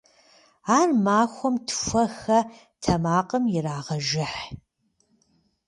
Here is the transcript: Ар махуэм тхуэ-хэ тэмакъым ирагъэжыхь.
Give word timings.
Ар 0.77 0.89
махуэм 1.03 1.55
тхуэ-хэ 1.67 2.39
тэмакъым 2.81 3.43
ирагъэжыхь. 3.55 4.41